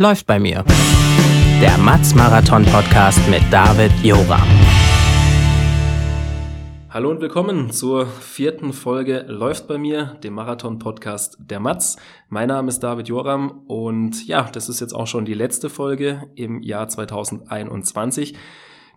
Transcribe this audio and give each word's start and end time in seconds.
Läuft 0.00 0.26
bei 0.26 0.40
mir. 0.40 0.64
Der 1.60 1.76
Matz 1.76 2.14
Marathon 2.14 2.64
Podcast 2.64 3.20
mit 3.28 3.42
David 3.50 3.92
Joram. 4.02 4.48
Hallo 6.88 7.10
und 7.10 7.20
willkommen 7.20 7.70
zur 7.70 8.06
vierten 8.06 8.72
Folge 8.72 9.26
Läuft 9.28 9.68
bei 9.68 9.76
mir, 9.76 10.18
dem 10.24 10.32
Marathon-Podcast 10.32 11.36
der 11.40 11.60
Matz. 11.60 11.98
Mein 12.30 12.48
Name 12.48 12.70
ist 12.70 12.80
David 12.80 13.08
Joram 13.08 13.64
und 13.66 14.26
ja, 14.26 14.48
das 14.50 14.70
ist 14.70 14.80
jetzt 14.80 14.94
auch 14.94 15.06
schon 15.06 15.26
die 15.26 15.34
letzte 15.34 15.68
Folge 15.68 16.22
im 16.36 16.62
Jahr 16.62 16.88
2021. 16.88 18.34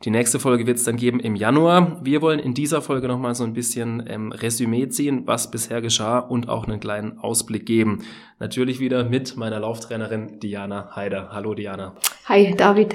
Die 0.04 0.12
nächste 0.12 0.40
Folge 0.40 0.68
wird 0.68 0.78
es 0.78 0.84
dann 0.84 0.98
geben 0.98 1.20
im 1.20 1.36
Januar. 1.36 2.00
Wir 2.04 2.22
wollen 2.22 2.40
in 2.40 2.54
dieser 2.54 2.82
Folge 2.82 3.08
nochmal 3.08 3.34
so 3.34 3.44
ein 3.44 3.54
bisschen 3.54 4.04
ähm, 4.08 4.32
Resümee 4.32 4.90
ziehen, 4.90 5.26
was 5.26 5.50
bisher 5.50 5.82
geschah 5.82 6.20
und 6.20 6.50
auch 6.50 6.68
einen 6.68 6.80
kleinen 6.80 7.18
Ausblick 7.20 7.66
geben. 7.66 8.06
Natürlich 8.38 8.80
wieder 8.80 9.06
mit 9.06 9.38
meiner 9.38 9.60
Lauftrainerin 9.60 10.40
Diana 10.42 10.96
Heider. 10.96 11.30
Hallo 11.32 11.54
Diana. 11.54 11.96
Hi 12.26 12.54
David. 12.56 12.94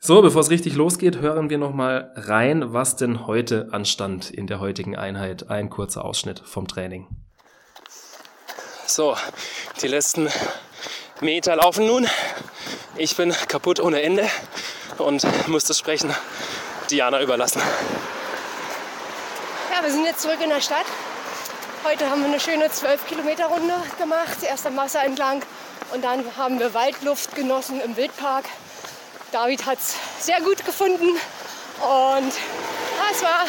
So, 0.00 0.22
bevor 0.22 0.40
es 0.40 0.50
richtig 0.50 0.74
losgeht, 0.74 1.20
hören 1.20 1.50
wir 1.50 1.58
nochmal 1.58 2.12
rein, 2.16 2.72
was 2.72 2.96
denn 2.96 3.26
heute 3.26 3.68
anstand 3.70 4.30
in 4.30 4.46
der 4.46 4.58
heutigen 4.58 4.96
Einheit. 4.96 5.50
Ein 5.50 5.70
kurzer 5.70 6.04
Ausschnitt 6.04 6.40
vom 6.40 6.66
Training. 6.66 7.06
So, 8.86 9.14
die 9.82 9.88
letzten 9.88 10.28
Meter 11.20 11.56
laufen 11.56 11.86
nun. 11.86 12.06
Ich 12.96 13.16
bin 13.16 13.30
kaputt 13.46 13.78
ohne 13.78 14.02
Ende 14.02 14.26
und 15.00 15.24
muss 15.48 15.64
das 15.64 15.78
Sprechen 15.78 16.14
Diana 16.90 17.20
überlassen. 17.20 17.62
Ja, 19.72 19.82
wir 19.82 19.90
sind 19.90 20.04
jetzt 20.04 20.22
zurück 20.22 20.38
in 20.42 20.50
der 20.50 20.60
Stadt. 20.60 20.86
Heute 21.84 22.10
haben 22.10 22.20
wir 22.20 22.28
eine 22.28 22.40
schöne 22.40 22.70
12 22.70 23.06
Kilometer 23.06 23.46
Runde 23.46 23.74
gemacht, 23.98 24.42
erst 24.42 24.66
am 24.66 24.76
Wasser 24.76 25.02
entlang 25.04 25.42
und 25.92 26.04
dann 26.04 26.24
haben 26.36 26.58
wir 26.58 26.74
Waldluft 26.74 27.34
genossen 27.34 27.80
im 27.80 27.96
Wildpark. 27.96 28.44
David 29.32 29.64
hat 29.64 29.78
es 29.78 29.94
sehr 30.24 30.40
gut 30.40 30.64
gefunden 30.64 31.08
und 31.80 32.32
es 33.12 33.22
war 33.22 33.44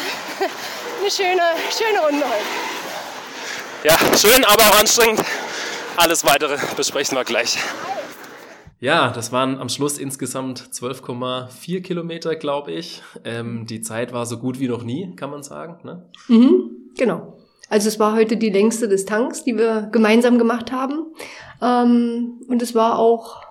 eine 1.00 1.10
schöne, 1.10 1.42
schöne 1.76 2.00
Runde 2.00 2.24
heute. 2.24 2.44
Ja, 3.84 3.96
schön, 4.16 4.44
aber 4.44 4.62
auch 4.62 4.78
anstrengend. 4.78 5.20
Alles 5.96 6.24
weitere 6.24 6.56
besprechen 6.76 7.16
wir 7.16 7.24
gleich. 7.24 7.58
Ja, 8.82 9.12
das 9.12 9.30
waren 9.30 9.58
am 9.58 9.68
Schluss 9.68 9.96
insgesamt 9.96 10.60
12,4 10.72 11.82
Kilometer, 11.82 12.34
glaube 12.34 12.72
ich. 12.72 13.00
Ähm, 13.24 13.64
die 13.64 13.80
Zeit 13.80 14.12
war 14.12 14.26
so 14.26 14.38
gut 14.38 14.58
wie 14.58 14.66
noch 14.66 14.82
nie, 14.82 15.14
kann 15.14 15.30
man 15.30 15.44
sagen. 15.44 15.76
Ne? 15.84 16.10
Mhm, 16.26 16.70
genau. 16.96 17.38
Also 17.68 17.86
es 17.86 18.00
war 18.00 18.16
heute 18.16 18.36
die 18.36 18.50
längste 18.50 18.88
Distanz, 18.88 19.44
die 19.44 19.56
wir 19.56 19.88
gemeinsam 19.92 20.36
gemacht 20.36 20.72
haben. 20.72 21.06
Ähm, 21.62 22.40
und 22.48 22.60
es 22.60 22.74
war 22.74 22.98
auch 22.98 23.44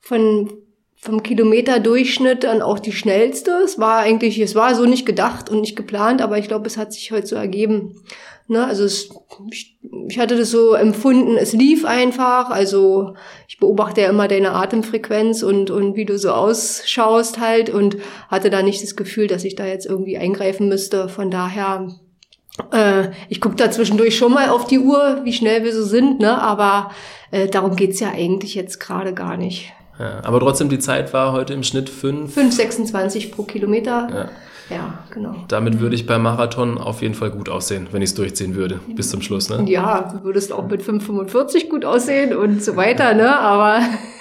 von 0.00 0.50
vom 0.96 1.22
Kilometerdurchschnitt 1.22 2.42
dann 2.42 2.60
auch 2.60 2.80
die 2.80 2.92
schnellste. 2.92 3.52
Es 3.64 3.78
war 3.78 4.00
eigentlich, 4.00 4.38
es 4.40 4.56
war 4.56 4.74
so 4.74 4.84
nicht 4.84 5.06
gedacht 5.06 5.48
und 5.48 5.60
nicht 5.60 5.76
geplant, 5.76 6.20
aber 6.20 6.38
ich 6.38 6.48
glaube, 6.48 6.66
es 6.66 6.76
hat 6.76 6.92
sich 6.92 7.12
heute 7.12 7.28
so 7.28 7.36
ergeben. 7.36 8.02
Ne? 8.50 8.66
Also 8.66 8.84
es, 8.84 9.08
ich, 9.52 9.78
ich 10.08 10.18
hatte 10.18 10.36
das 10.36 10.50
so 10.50 10.74
empfunden, 10.74 11.36
es 11.36 11.52
lief 11.52 11.84
einfach. 11.84 12.50
Also 12.50 13.14
ich 13.48 13.58
beobachte 13.58 14.00
ja 14.00 14.10
immer 14.10 14.26
deine 14.26 14.52
Atemfrequenz 14.52 15.42
und, 15.42 15.70
und 15.70 15.94
wie 15.94 16.04
du 16.04 16.18
so 16.18 16.30
ausschaust 16.32 17.38
halt 17.38 17.70
und 17.70 17.96
hatte 18.28 18.50
da 18.50 18.62
nicht 18.62 18.82
das 18.82 18.96
Gefühl, 18.96 19.28
dass 19.28 19.44
ich 19.44 19.54
da 19.54 19.66
jetzt 19.66 19.86
irgendwie 19.86 20.18
eingreifen 20.18 20.68
müsste. 20.68 21.08
Von 21.08 21.30
daher 21.30 21.88
äh, 22.72 23.10
ich 23.28 23.40
gucke 23.40 23.56
da 23.56 23.70
zwischendurch 23.70 24.16
schon 24.16 24.32
mal 24.32 24.50
auf 24.50 24.66
die 24.66 24.80
Uhr, 24.80 25.20
wie 25.22 25.32
schnell 25.32 25.62
wir 25.62 25.72
so 25.72 25.84
sind, 25.84 26.18
ne? 26.20 26.42
aber 26.42 26.90
äh, 27.30 27.46
darum 27.46 27.76
geht's 27.76 28.00
ja 28.00 28.10
eigentlich 28.10 28.56
jetzt 28.56 28.80
gerade 28.80 29.14
gar 29.14 29.36
nicht. 29.36 29.72
Ja, 30.00 30.20
aber 30.22 30.40
trotzdem, 30.40 30.70
die 30.70 30.78
Zeit 30.78 31.12
war 31.12 31.32
heute 31.32 31.52
im 31.52 31.62
Schnitt 31.62 31.90
5. 31.90 32.34
5,26 32.34 33.32
pro 33.32 33.42
Kilometer. 33.42 34.08
Ja. 34.10 34.28
Ja, 34.70 35.00
genau. 35.10 35.34
Damit 35.48 35.80
würde 35.80 35.96
ich 35.96 36.06
beim 36.06 36.22
Marathon 36.22 36.78
auf 36.78 37.02
jeden 37.02 37.14
Fall 37.14 37.30
gut 37.30 37.48
aussehen, 37.48 37.88
wenn 37.90 38.02
ich 38.02 38.10
es 38.10 38.14
durchziehen 38.14 38.54
würde, 38.54 38.78
bis 38.94 39.10
zum 39.10 39.20
Schluss, 39.20 39.50
ne? 39.50 39.64
Ja, 39.68 40.12
du 40.12 40.22
würdest 40.22 40.52
auch 40.52 40.68
mit 40.68 40.80
5,45 40.80 41.68
gut 41.68 41.84
aussehen 41.84 42.36
und 42.36 42.62
so 42.62 42.76
weiter, 42.76 43.14
ne? 43.14 43.36
Aber 43.36 43.80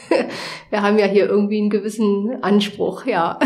wir 0.72 0.82
haben 0.82 0.98
ja 0.98 1.06
hier 1.06 1.28
irgendwie 1.28 1.60
einen 1.60 1.70
gewissen 1.70 2.40
Anspruch, 2.42 3.06
ja. 3.06 3.38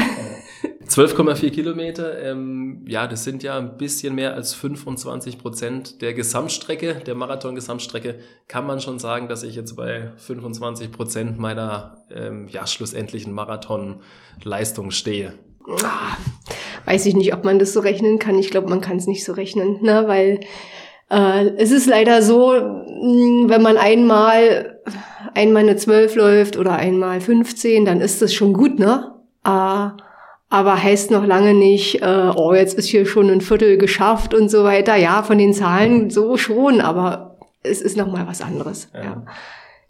12,4 0.88 1.52
Kilometer, 1.52 2.22
ähm, 2.22 2.86
ja, 2.88 3.08
das 3.08 3.24
sind 3.24 3.44
ja 3.44 3.58
ein 3.58 3.78
bisschen 3.78 4.16
mehr 4.16 4.34
als 4.34 4.54
25 4.54 5.38
Prozent 5.38 6.02
der 6.02 6.14
Gesamtstrecke, 6.14 6.96
der 7.06 7.16
Marathon-Gesamtstrecke. 7.16 8.20
Kann 8.48 8.68
man 8.68 8.80
schon 8.80 9.00
sagen, 9.00 9.28
dass 9.28 9.44
ich 9.44 9.56
jetzt 9.56 9.76
bei 9.76 10.12
25 10.18 10.92
Prozent 10.92 11.40
meiner 11.40 12.04
ähm, 12.12 12.48
ja, 12.50 12.68
schlussendlichen 12.68 13.34
Marathon-Leistung 13.34 14.92
stehe? 14.92 15.34
Ah, 15.84 16.18
weiß 16.86 17.06
ich 17.06 17.16
nicht, 17.16 17.34
ob 17.34 17.44
man 17.44 17.60
das 17.60 17.74
so 17.74 17.80
rechnen 17.80 18.20
kann. 18.20 18.38
Ich 18.38 18.52
glaube, 18.52 18.70
man 18.70 18.82
kann 18.82 18.98
es 18.98 19.08
nicht 19.08 19.24
so 19.24 19.34
rechnen, 19.34 19.82
ne? 19.82 20.04
weil 20.08 20.42
äh, 21.10 21.50
es 21.58 21.72
ist 21.72 21.88
leider 21.88 22.22
so, 22.22 22.52
wenn 22.52 23.62
man 23.62 23.78
einmal 23.78 24.82
einmal 25.34 25.64
eine 25.64 25.76
12 25.76 26.16
läuft 26.16 26.58
oder 26.58 26.76
einmal 26.76 27.22
15, 27.22 27.86
dann 27.86 28.02
ist 28.02 28.22
das 28.22 28.34
schon 28.34 28.54
gut, 28.54 28.80
ne? 28.80 29.14
Äh, 29.46 29.88
aber 30.54 30.84
heißt 30.84 31.10
noch 31.10 31.26
lange 31.26 31.56
nicht, 31.56 32.04
äh, 32.04 32.32
oh, 32.36 32.54
jetzt 32.54 32.78
ist 32.78 32.86
hier 32.86 33.08
schon 33.08 33.32
ein 33.32 33.42
Viertel 33.42 33.76
geschafft 33.80 34.36
und 34.36 34.50
so 34.50 34.64
weiter. 34.64 34.96
Ja, 34.96 35.24
von 35.24 35.40
den 35.40 35.52
Zahlen 35.52 36.12
so 36.12 36.38
schon, 36.38 36.80
aber 36.80 37.38
es 37.64 37.82
ist 37.82 37.98
noch 37.98 38.06
mal 38.06 38.28
was 38.28 38.42
anderes. 38.42 38.88
Ja. 38.94 39.04
ja. 39.04 39.24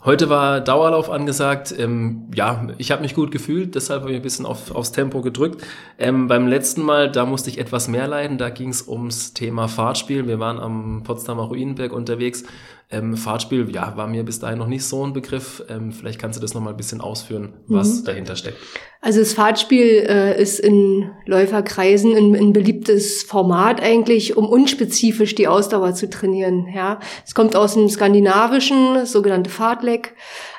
Heute 0.06 0.30
war 0.30 0.62
Dauerlauf 0.62 1.10
angesagt. 1.10 1.76
Ähm, 1.78 2.32
ja, 2.34 2.66
ich 2.78 2.94
habe 2.94 3.02
mich 3.02 3.14
gut 3.14 3.32
gefühlt, 3.32 3.76
deshalb 3.76 4.04
habe 4.04 4.12
ich 4.12 4.16
ein 4.16 4.22
bisschen 4.22 4.46
auf, 4.46 4.74
aufs 4.74 4.94
Tempo 4.94 5.22
gedrückt. 5.22 5.62
Ähm, 6.00 6.30
beim 6.30 6.48
letzten 6.48 6.82
Mal, 6.82 7.12
da 7.12 7.26
musste 7.26 7.50
ich 7.50 7.58
etwas 7.58 7.90
mehr 7.90 8.08
leiden. 8.08 8.38
Da 8.38 8.50
ging 8.50 8.70
es 8.70 8.88
ums 8.88 9.34
Thema 9.34 9.68
Fahrtspiel. 9.68 10.28
Wir 10.28 10.40
waren 10.40 10.60
am 10.60 11.04
Potsdamer 11.04 11.44
Ruinenberg 11.44 11.92
unterwegs. 11.92 12.46
Ähm, 12.94 13.18
Fahrtspiel, 13.18 13.70
ja, 13.74 13.98
war 13.98 14.08
mir 14.08 14.24
bis 14.24 14.40
dahin 14.40 14.60
noch 14.60 14.68
nicht 14.68 14.86
so 14.86 15.06
ein 15.06 15.14
Begriff. 15.14 15.64
Ähm, 15.68 15.92
vielleicht 15.92 16.20
kannst 16.20 16.38
du 16.38 16.42
das 16.42 16.54
noch 16.54 16.62
mal 16.62 16.70
ein 16.70 16.78
bisschen 16.78 17.02
ausführen, 17.02 17.54
was 17.68 18.02
mhm. 18.02 18.06
dahinter 18.06 18.36
steckt. 18.36 18.58
Also 19.02 19.20
das 19.20 19.34
Fahrtspiel 19.34 20.06
äh, 20.08 20.42
ist 20.42 20.60
in 20.60 21.12
Läuferkreisen 21.26 22.16
ein, 22.16 22.36
ein, 22.36 22.54
beliebtes 22.54 23.24
Format 23.24 23.82
eigentlich, 23.82 24.38
um 24.38 24.48
unspezifisch 24.48 25.36
die 25.36 25.50
Ausdauer 25.50 25.94
zu 25.94 26.10
trainieren. 26.10 26.68
Ja, 26.74 27.00
es 27.26 27.36
kommt 27.36 27.58
aus 27.58 27.74
dem 27.74 27.90
Skandinavischen, 27.90 29.06
sogenannte 29.06 29.50
Fahrtleck. 29.50 30.16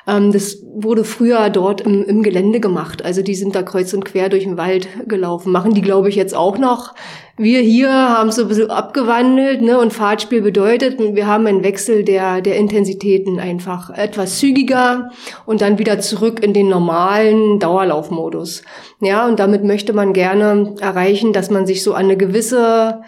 Ähm, 0.07 0.31
das 0.31 0.61
wurde 0.63 1.03
früher 1.03 1.49
dort 1.49 1.81
im, 1.81 2.03
im 2.03 2.23
Gelände 2.23 2.59
gemacht. 2.59 3.03
Also 3.03 3.21
die 3.21 3.35
sind 3.35 3.55
da 3.55 3.63
kreuz 3.63 3.93
und 3.93 4.05
quer 4.05 4.29
durch 4.29 4.43
den 4.43 4.57
Wald 4.57 4.87
gelaufen. 5.07 5.51
Machen 5.51 5.73
die, 5.73 5.81
glaube 5.81 6.09
ich, 6.09 6.15
jetzt 6.15 6.35
auch 6.35 6.57
noch. 6.57 6.93
Wir 7.37 7.59
hier 7.59 7.91
haben 7.91 8.31
so 8.31 8.43
ein 8.43 8.47
bisschen 8.47 8.69
abgewandelt, 8.69 9.61
ne? 9.61 9.77
Und 9.77 9.91
Fahrtspiel 9.91 10.41
bedeutet, 10.41 10.99
wir 10.99 11.27
haben 11.27 11.47
einen 11.47 11.63
Wechsel 11.63 12.03
der, 12.03 12.41
der 12.41 12.55
Intensitäten 12.55 13.39
einfach 13.39 13.89
etwas 13.89 14.39
zügiger 14.39 15.09
und 15.45 15.59
dann 15.59 15.77
wieder 15.77 15.99
zurück 15.99 16.41
in 16.41 16.53
den 16.53 16.69
normalen 16.69 17.59
Dauerlaufmodus. 17.59 18.61
Ja, 19.01 19.27
und 19.27 19.39
damit 19.39 19.65
möchte 19.65 19.91
man 19.91 20.13
gerne 20.13 20.75
erreichen, 20.79 21.33
dass 21.33 21.49
man 21.49 21.65
sich 21.65 21.83
so 21.83 21.93
an 21.93 22.05
eine 22.05 22.15
gewisse 22.15 23.01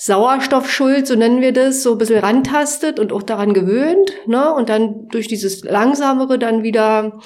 Sauerstoffschuld, 0.00 1.08
so 1.08 1.16
nennen 1.16 1.40
wir 1.40 1.52
das, 1.52 1.82
so 1.82 1.92
ein 1.92 1.98
bisschen 1.98 2.20
rantastet 2.20 3.00
und 3.00 3.12
auch 3.12 3.24
daran 3.24 3.52
gewöhnt, 3.52 4.12
ne? 4.26 4.54
Und 4.54 4.68
dann 4.68 5.08
durch 5.08 5.26
dieses 5.26 5.64
Langsamere 5.64 6.38
dann 6.38 6.62
wieder 6.62 7.18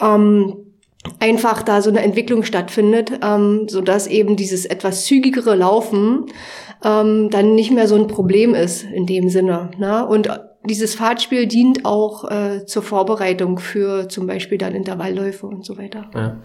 ähm, 0.00 0.54
einfach 1.18 1.62
da 1.64 1.82
so 1.82 1.90
eine 1.90 2.02
Entwicklung 2.02 2.44
stattfindet, 2.44 3.10
ähm, 3.20 3.66
so 3.68 3.80
dass 3.80 4.06
eben 4.06 4.36
dieses 4.36 4.64
etwas 4.64 5.06
zügigere 5.06 5.56
Laufen 5.56 6.26
ähm, 6.84 7.30
dann 7.30 7.56
nicht 7.56 7.72
mehr 7.72 7.88
so 7.88 7.96
ein 7.96 8.06
Problem 8.06 8.54
ist 8.54 8.84
in 8.84 9.06
dem 9.06 9.28
Sinne. 9.28 9.72
Ne? 9.76 10.06
Und 10.06 10.30
dieses 10.62 10.94
Fahrtspiel 10.94 11.46
dient 11.46 11.86
auch 11.86 12.30
äh, 12.30 12.66
zur 12.66 12.82
Vorbereitung 12.82 13.58
für 13.58 14.10
zum 14.10 14.26
Beispiel 14.26 14.58
dann 14.58 14.74
Intervallläufe 14.74 15.46
und 15.46 15.64
so 15.64 15.78
weiter. 15.78 16.10
Ja. 16.14 16.36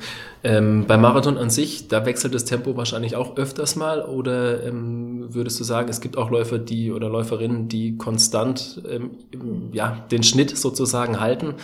Ähm, 0.44 0.86
beim 0.88 1.02
Marathon 1.02 1.38
an 1.38 1.50
sich, 1.50 1.90
da 1.90 2.06
wechselt 2.06 2.34
das 2.34 2.46
Tempo 2.46 2.78
wahrscheinlich 2.78 3.18
auch 3.18 3.36
öfters 3.36 3.76
mal 3.76 4.04
oder 4.04 4.64
ähm, 4.64 5.26
würdest 5.34 5.60
du 5.60 5.66
sagen, 5.66 5.90
es 5.90 6.00
gibt 6.00 6.18
auch 6.18 6.30
Läufer, 6.30 6.60
die 6.60 6.94
oder 6.94 7.10
Läuferinnen, 7.10 7.68
die 7.68 7.98
konstant 7.98 8.82
ähm, 8.90 9.12
ja, 9.74 10.06
den 10.10 10.24
Schnitt 10.24 10.56
sozusagen 10.58 11.20
halten? 11.20 11.56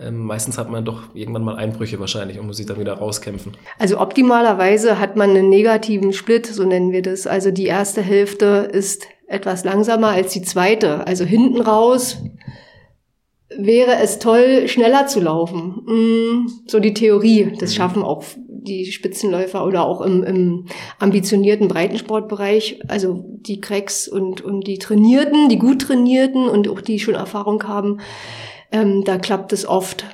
Ähm, 0.00 0.18
meistens 0.18 0.58
hat 0.58 0.68
man 0.68 0.84
doch 0.84 1.14
irgendwann 1.14 1.44
mal 1.44 1.56
Einbrüche 1.56 2.00
wahrscheinlich 2.00 2.40
und 2.40 2.46
muss 2.46 2.56
sich 2.56 2.66
dann 2.66 2.80
wieder 2.80 2.94
rauskämpfen. 2.94 3.52
Also 3.78 4.00
optimalerweise 4.00 4.98
hat 4.98 5.14
man 5.14 5.30
einen 5.30 5.48
negativen 5.48 6.12
Split, 6.12 6.46
so 6.46 6.64
nennen 6.64 6.90
wir 6.90 7.02
das. 7.02 7.28
Also 7.28 7.52
die 7.52 7.66
erste 7.66 8.00
Hälfte 8.00 8.68
ist 8.72 9.06
etwas 9.30 9.64
langsamer 9.64 10.08
als 10.08 10.32
die 10.32 10.42
zweite. 10.42 11.06
Also 11.06 11.24
hinten 11.24 11.60
raus 11.60 12.18
wäre 13.56 13.96
es 14.02 14.18
toll, 14.18 14.68
schneller 14.68 15.06
zu 15.06 15.20
laufen. 15.20 15.82
Mm, 15.86 16.48
so 16.66 16.80
die 16.80 16.94
Theorie. 16.94 17.52
Das 17.58 17.70
mhm. 17.70 17.74
schaffen 17.74 18.02
auch 18.02 18.24
die 18.36 18.90
Spitzenläufer 18.92 19.64
oder 19.64 19.86
auch 19.86 20.00
im, 20.00 20.22
im 20.24 20.66
ambitionierten 20.98 21.68
Breitensportbereich. 21.68 22.80
Also 22.88 23.24
die 23.24 23.60
Cracks 23.60 24.08
und, 24.08 24.40
und 24.40 24.66
die 24.66 24.78
Trainierten, 24.78 25.48
die 25.48 25.58
gut 25.58 25.82
Trainierten 25.82 26.48
und 26.48 26.68
auch 26.68 26.80
die 26.80 26.98
schon 26.98 27.14
Erfahrung 27.14 27.62
haben. 27.64 28.00
Ähm, 28.72 29.04
da 29.04 29.18
klappt 29.18 29.52
es 29.52 29.66
oft. 29.66 30.04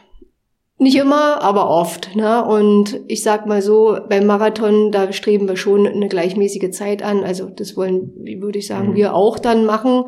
Nicht 0.78 0.96
immer, 0.96 1.40
aber 1.40 1.70
oft. 1.70 2.14
Ne? 2.16 2.44
Und 2.44 3.00
ich 3.08 3.22
sag 3.22 3.46
mal 3.46 3.62
so, 3.62 3.96
beim 4.10 4.26
Marathon, 4.26 4.92
da 4.92 5.10
streben 5.10 5.48
wir 5.48 5.56
schon 5.56 5.86
eine 5.86 6.08
gleichmäßige 6.08 6.70
Zeit 6.70 7.02
an. 7.02 7.24
Also 7.24 7.46
das 7.48 7.78
wollen, 7.78 8.12
wie 8.18 8.42
würde 8.42 8.58
ich 8.58 8.66
sagen, 8.66 8.90
mhm. 8.90 8.94
wir 8.94 9.14
auch 9.14 9.38
dann 9.38 9.64
machen. 9.64 10.04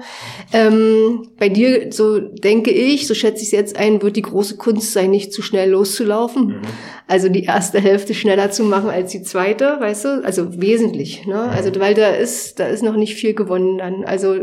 Ähm, 0.53 1.31
bei 1.39 1.49
dir, 1.49 1.91
so 1.91 2.19
denke 2.19 2.71
ich, 2.71 3.07
so 3.07 3.15
schätze 3.15 3.39
ich 3.39 3.49
es 3.49 3.53
jetzt 3.53 3.79
ein, 3.79 4.03
wird 4.03 4.17
die 4.17 4.23
große 4.23 4.59
Kunst 4.59 4.93
sein, 4.93 5.11
nicht 5.11 5.33
zu 5.33 5.41
schnell 5.41 5.71
loszulaufen. 5.71 6.49
Mhm. 6.49 6.63
Also 7.07 7.31
die 7.31 7.45
erste 7.45 7.81
Hälfte 7.81 8.13
schneller 8.13 8.51
zu 8.51 8.63
machen 8.63 8.91
als 8.91 9.11
die 9.11 9.23
zweite, 9.23 9.79
weißt 9.81 10.05
du? 10.05 10.23
Also 10.23 10.61
wesentlich. 10.61 11.27
Ne? 11.27 11.45
Mhm. 11.47 11.57
Also 11.57 11.71
weil 11.81 11.95
da 11.95 12.09
ist, 12.09 12.61
da 12.61 12.67
ist 12.67 12.83
noch 12.83 12.97
nicht 12.97 13.15
viel 13.15 13.33
gewonnen 13.33 13.79
dann. 13.79 14.05
Also 14.05 14.37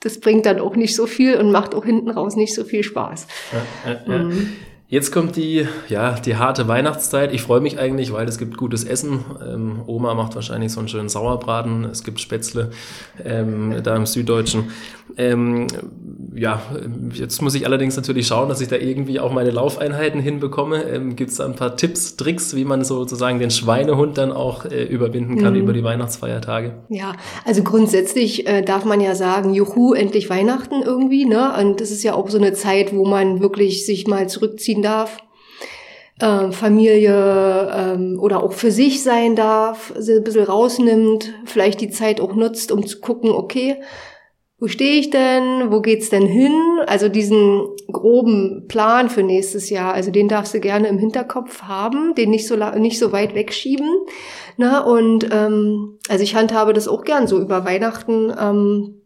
das 0.00 0.20
bringt 0.20 0.46
dann 0.46 0.58
auch 0.58 0.74
nicht 0.74 0.96
so 0.96 1.06
viel 1.06 1.36
und 1.36 1.52
macht 1.52 1.74
auch 1.74 1.84
hinten 1.84 2.08
raus 2.08 2.34
nicht 2.34 2.54
so 2.54 2.64
viel 2.64 2.82
Spaß. 2.82 3.26
Ja, 3.52 3.92
ja, 3.92 4.00
ja. 4.06 4.22
Mhm. 4.22 4.48
Jetzt 4.86 5.12
kommt 5.12 5.36
die, 5.36 5.66
ja, 5.88 6.12
die 6.12 6.36
harte 6.36 6.68
Weihnachtszeit. 6.68 7.32
Ich 7.32 7.42
freue 7.42 7.60
mich 7.60 7.78
eigentlich, 7.78 8.12
weil 8.12 8.28
es 8.28 8.36
gibt 8.36 8.56
gutes 8.58 8.84
Essen. 8.84 9.24
Ähm, 9.42 9.80
Oma 9.86 10.14
macht 10.14 10.34
wahrscheinlich 10.34 10.72
so 10.72 10.78
einen 10.78 10.88
schönen 10.88 11.08
Sauerbraten. 11.08 11.84
Es 11.84 12.04
gibt 12.04 12.20
Spätzle 12.20 12.70
ähm, 13.24 13.82
da 13.82 13.96
im 13.96 14.04
Süddeutschen. 14.04 14.70
Ähm, 15.16 15.66
ja, 16.34 16.60
jetzt 17.12 17.40
muss 17.40 17.54
ich 17.54 17.66
allerdings 17.66 17.96
natürlich 17.96 18.26
schauen, 18.26 18.48
dass 18.48 18.60
ich 18.60 18.68
da 18.68 18.76
irgendwie 18.76 19.20
auch 19.20 19.32
meine 19.32 19.50
Laufeinheiten 19.50 20.20
hinbekomme. 20.20 20.82
Ähm, 20.84 21.14
gibt 21.14 21.30
es 21.30 21.36
da 21.36 21.44
ein 21.44 21.54
paar 21.54 21.76
Tipps, 21.76 22.16
Tricks, 22.16 22.56
wie 22.56 22.64
man 22.64 22.84
sozusagen 22.84 23.38
den 23.38 23.50
Schweinehund 23.50 24.18
dann 24.18 24.32
auch 24.32 24.64
äh, 24.64 24.84
überwinden 24.84 25.40
kann 25.40 25.54
mhm. 25.54 25.60
über 25.60 25.72
die 25.72 25.84
Weihnachtsfeiertage? 25.84 26.74
Ja, 26.88 27.14
also 27.44 27.62
grundsätzlich 27.62 28.46
äh, 28.46 28.62
darf 28.62 28.84
man 28.84 29.00
ja 29.00 29.14
sagen, 29.14 29.54
juhu, 29.54 29.94
endlich 29.94 30.28
Weihnachten 30.30 30.82
irgendwie. 30.82 31.24
Ne? 31.26 31.52
Und 31.60 31.80
das 31.80 31.90
ist 31.90 32.02
ja 32.02 32.14
auch 32.14 32.28
so 32.28 32.38
eine 32.38 32.52
Zeit, 32.52 32.94
wo 32.94 33.06
man 33.06 33.40
wirklich 33.40 33.86
sich 33.86 34.06
mal 34.06 34.28
zurückziehen 34.74 34.82
darf, 34.82 35.18
äh, 36.20 36.52
Familie 36.52 37.72
ähm, 37.74 38.18
oder 38.20 38.42
auch 38.42 38.52
für 38.52 38.70
sich 38.70 39.02
sein 39.02 39.36
darf, 39.36 39.92
ein 39.96 40.24
bisschen 40.24 40.44
rausnimmt, 40.44 41.32
vielleicht 41.44 41.80
die 41.80 41.90
Zeit 41.90 42.20
auch 42.20 42.34
nutzt, 42.34 42.72
um 42.72 42.86
zu 42.86 43.00
gucken, 43.00 43.30
okay, 43.30 43.76
wo 44.60 44.68
stehe 44.68 45.00
ich 45.00 45.10
denn, 45.10 45.72
wo 45.72 45.80
geht's 45.80 46.10
denn 46.10 46.26
hin? 46.26 46.54
Also 46.86 47.08
diesen 47.08 47.66
groben 47.92 48.66
Plan 48.68 49.10
für 49.10 49.22
nächstes 49.22 49.68
Jahr, 49.68 49.92
also 49.92 50.10
den 50.10 50.28
darfst 50.28 50.54
du 50.54 50.60
gerne 50.60 50.88
im 50.88 50.98
Hinterkopf 50.98 51.62
haben, 51.62 52.14
den 52.14 52.30
nicht 52.30 52.46
so 52.46 52.56
nicht 52.78 52.98
so 52.98 53.12
weit 53.12 53.34
wegschieben. 53.34 53.88
Na, 54.56 54.80
und 54.80 55.28
ähm, 55.32 55.98
also 56.08 56.22
ich 56.22 56.36
handhabe 56.36 56.72
das 56.72 56.86
auch 56.86 57.02
gern 57.02 57.26
so 57.26 57.40
über 57.40 57.64
Weihnachten. 57.64 58.32
Ähm, 58.40 59.00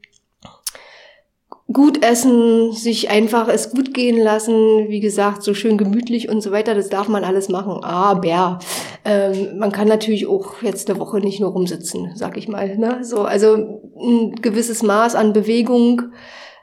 gut 1.71 2.03
essen, 2.03 2.73
sich 2.73 3.11
einfach 3.11 3.47
es 3.49 3.71
gut 3.71 3.93
gehen 3.93 4.19
lassen, 4.19 4.89
wie 4.89 5.01
gesagt, 5.01 5.43
so 5.43 5.53
schön 5.53 5.77
gemütlich 5.77 6.29
und 6.31 6.41
so 6.41 6.51
weiter, 6.51 6.75
das 6.75 6.89
darf 6.89 7.09
man 7.09 7.25
alles 7.25 7.51
machen. 7.51 7.85
Aber 7.85 8.59
ähm, 9.05 9.59
man 9.59 9.71
kann 9.71 9.87
natürlich 9.87 10.27
auch 10.27 10.63
jetzt 10.63 10.89
eine 10.89 10.99
Woche 10.99 11.19
nicht 11.21 11.41
nur 11.41 11.51
rumsitzen, 11.51 12.13
sag 12.15 12.39
ich 12.39 12.49
mal. 12.49 12.79
Ne? 12.79 13.05
So, 13.05 13.23
also 13.23 13.83
ein 14.01 14.37
gewisses 14.41 14.83
Maß 14.83 15.15
an 15.15 15.35
Bewegung 15.35 16.03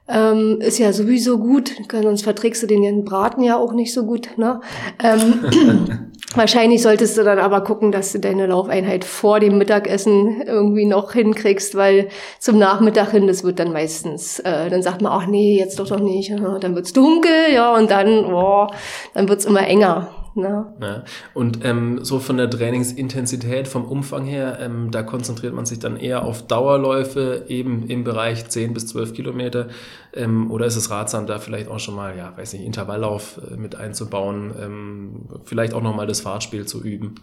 ähm, 0.07 0.59
ist 0.61 0.79
ja 0.79 0.91
sowieso 0.91 1.37
gut, 1.37 1.71
sonst 1.91 2.23
verträgst 2.23 2.63
du 2.63 2.67
den 2.67 3.05
Braten 3.05 3.43
ja 3.43 3.57
auch 3.57 3.73
nicht 3.73 3.93
so 3.93 4.05
gut. 4.07 4.29
Ne? 4.37 4.59
Ähm, 5.03 6.11
Wahrscheinlich 6.35 6.81
solltest 6.81 7.17
du 7.17 7.23
dann 7.23 7.39
aber 7.39 7.61
gucken, 7.61 7.93
dass 7.93 8.11
du 8.11 8.19
deine 8.19 8.45
Laufeinheit 8.47 9.05
vor 9.05 9.39
dem 9.39 9.57
Mittagessen 9.57 10.41
irgendwie 10.41 10.85
noch 10.85 11.13
hinkriegst, 11.13 11.75
weil 11.75 12.09
zum 12.39 12.59
Nachmittag 12.59 13.11
hin, 13.11 13.25
das 13.25 13.45
wird 13.45 13.59
dann 13.59 13.71
meistens, 13.71 14.39
äh, 14.39 14.69
dann 14.69 14.83
sagt 14.83 15.01
man, 15.01 15.13
ach 15.13 15.27
nee, 15.27 15.57
jetzt 15.57 15.79
doch 15.79 15.87
doch 15.87 15.99
nicht, 15.99 16.31
dann 16.31 16.75
wird's 16.75 16.91
dunkel, 16.91 17.53
ja, 17.53 17.73
und 17.73 17.89
dann, 17.89 18.29
boah, 18.29 18.69
dann 19.13 19.29
wird's 19.29 19.45
immer 19.45 19.65
enger. 19.65 20.24
Ne? 20.35 20.73
Ja. 20.81 21.03
Und 21.33 21.63
ähm, 21.63 22.03
so 22.03 22.19
von 22.19 22.35
der 22.35 22.49
Trainingsintensität, 22.49 23.69
vom 23.69 23.85
Umfang 23.85 24.25
her, 24.25 24.59
ähm, 24.61 24.91
da 24.91 25.01
konzentriert 25.01 25.53
man 25.53 25.65
sich 25.65 25.79
dann 25.79 25.95
eher 25.95 26.25
auf 26.25 26.45
Dauerläufe, 26.45 27.45
eben 27.47 27.87
im 27.87 28.03
Bereich 28.03 28.45
10 28.47 28.73
bis 28.73 28.87
12 28.87 29.13
Kilometer. 29.13 29.69
Ähm, 30.13 30.51
oder 30.51 30.65
ist 30.65 30.75
es 30.75 30.91
ratsam, 30.91 31.25
da 31.25 31.39
vielleicht 31.39 31.69
auch 31.69 31.79
schon 31.79 31.95
mal, 31.95 32.17
ja, 32.17 32.33
weiß 32.35 32.53
nicht, 32.53 32.65
Intervalllauf 32.65 33.39
äh, 33.49 33.55
mit 33.55 33.75
einzubauen, 33.75 34.53
ähm, 34.61 35.25
vielleicht 35.45 35.73
auch 35.73 35.81
nochmal 35.81 36.05
das 36.05 36.19
Fahrtspiel 36.19 36.65
zu 36.65 36.83
üben? 36.83 37.15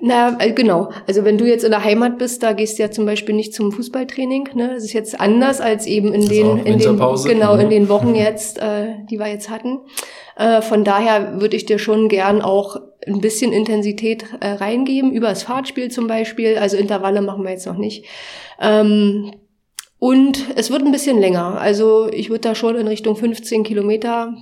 Na, 0.00 0.36
äh, 0.40 0.52
genau. 0.52 0.90
Also 1.08 1.24
wenn 1.24 1.38
du 1.38 1.46
jetzt 1.46 1.64
in 1.64 1.72
der 1.72 1.82
Heimat 1.82 2.18
bist, 2.18 2.44
da 2.44 2.52
gehst 2.52 2.78
du 2.78 2.84
ja 2.84 2.90
zum 2.90 3.04
Beispiel 3.04 3.34
nicht 3.34 3.52
zum 3.52 3.72
Fußballtraining. 3.72 4.50
Ne? 4.54 4.70
Das 4.74 4.84
ist 4.84 4.92
jetzt 4.92 5.20
anders 5.20 5.60
als 5.60 5.86
eben 5.86 6.14
in 6.14 6.28
den, 6.28 6.58
in 6.58 6.78
den, 6.78 6.98
genau, 6.98 7.56
in 7.56 7.66
mhm. 7.66 7.70
den 7.70 7.88
Wochen 7.88 8.14
jetzt, 8.14 8.58
äh, 8.58 8.94
die 9.10 9.18
wir 9.18 9.26
jetzt 9.26 9.50
hatten. 9.50 9.80
Äh, 10.36 10.62
von 10.62 10.84
daher 10.84 11.40
würde 11.40 11.56
ich 11.56 11.66
dir 11.66 11.78
schon 11.78 12.08
gern 12.08 12.42
auch 12.42 12.76
ein 13.06 13.20
bisschen 13.20 13.52
Intensität 13.52 14.24
äh, 14.40 14.52
reingeben, 14.52 15.12
über 15.12 15.28
das 15.28 15.42
Fahrtspiel 15.42 15.90
zum 15.90 16.06
Beispiel. 16.06 16.58
Also 16.58 16.76
Intervalle 16.76 17.22
machen 17.22 17.44
wir 17.44 17.50
jetzt 17.50 17.66
noch 17.66 17.76
nicht. 17.76 18.06
Ähm, 18.60 19.32
und 19.98 20.56
es 20.56 20.70
wird 20.70 20.82
ein 20.82 20.92
bisschen 20.92 21.18
länger. 21.18 21.60
Also 21.60 22.08
ich 22.12 22.30
würde 22.30 22.48
da 22.48 22.54
schon 22.54 22.76
in 22.76 22.88
Richtung 22.88 23.16
15 23.16 23.62
Kilometer 23.62 24.34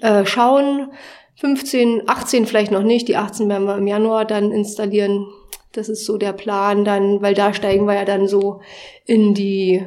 äh, 0.00 0.24
schauen. 0.24 0.90
15, 1.36 2.02
18 2.06 2.46
vielleicht 2.46 2.72
noch 2.72 2.82
nicht. 2.82 3.08
Die 3.08 3.16
18 3.16 3.48
werden 3.48 3.66
wir 3.66 3.76
im 3.76 3.86
Januar 3.86 4.24
dann 4.24 4.52
installieren. 4.52 5.26
Das 5.72 5.88
ist 5.88 6.04
so 6.04 6.18
der 6.18 6.32
Plan 6.32 6.84
dann, 6.84 7.22
weil 7.22 7.34
da 7.34 7.54
steigen 7.54 7.86
wir 7.86 7.94
ja 7.94 8.04
dann 8.04 8.28
so 8.28 8.60
in 9.06 9.34
die 9.34 9.84